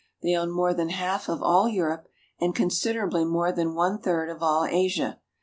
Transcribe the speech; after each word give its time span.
They 0.23 0.35
own 0.35 0.49
more 0.49 0.73
than 0.73 0.89
half 0.89 1.29
of 1.29 1.43
all 1.43 1.69
Europe, 1.69 2.07
and 2.39 2.55
considerably 2.55 3.23
more 3.23 3.51
than 3.51 3.75
one 3.75 3.99
third 3.99 4.31
of 4.31 4.41
all 4.41 4.65
Asia. 4.65 5.19